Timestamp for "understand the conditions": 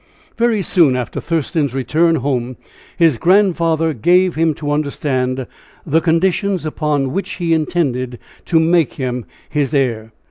4.71-6.65